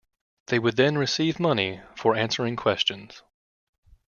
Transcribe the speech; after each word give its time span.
They 0.47 0.57
would 0.57 0.77
then 0.77 0.97
receive 0.97 1.39
money 1.39 1.81
for 1.95 2.15
answering 2.15 2.55
questions. 2.55 3.21